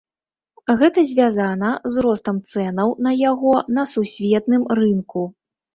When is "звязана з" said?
1.11-2.07